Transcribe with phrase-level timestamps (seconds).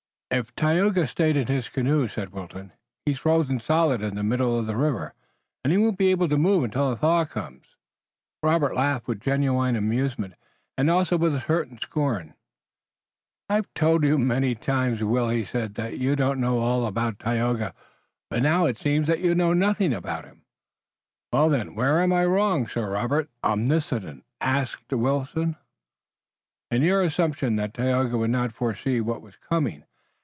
[0.33, 2.71] "If Tayoga stayed in his canoe," said Wilton,
[3.05, 5.13] "he's frozen solidly in the middle of the river,
[5.61, 7.75] and he won't be able to move it until a thaw comes."
[8.41, 10.35] Robert laughed with genuine amusement
[10.77, 12.33] and also with a certain scorn.
[13.49, 17.73] "I've told you many times, Will," he said, "that you didn't know all about Tayoga,
[18.29, 20.43] but now it seems that you know nothing about him."
[21.33, 25.57] "Well, then, wherein am I wrong, Sir Robert the Omniscient?" asked Wilton.
[26.71, 29.83] "In your assumption that Tayoga would not foresee what was coming.